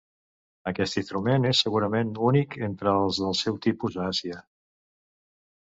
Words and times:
Aquest 0.71 0.95
instrument 1.01 1.45
és 1.49 1.61
segurament 1.67 2.15
únic 2.29 2.57
entre 2.69 2.97
els 3.03 3.23
del 3.27 3.39
seu 3.43 3.63
tipus 3.67 3.99
a 4.03 4.11
Àsia. 4.15 4.43